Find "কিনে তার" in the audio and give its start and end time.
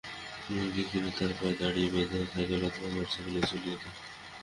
0.89-1.31